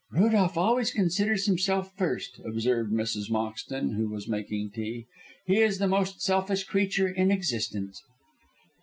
[0.09, 3.29] "Rudolph always considers himself first," observed Mrs.
[3.29, 5.05] Moxton, who was making tea.
[5.45, 8.01] "He is the most selfish creature in existence."